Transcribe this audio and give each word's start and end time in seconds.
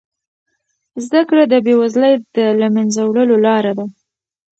زده 1.05 1.21
کړه 1.29 1.43
د 1.51 1.55
بې 1.65 1.73
وزلۍ 1.81 2.13
د 2.35 2.37
له 2.61 2.67
منځه 2.75 3.01
وړلو 3.05 3.35
لاره 3.45 3.71
ده. 3.77 3.85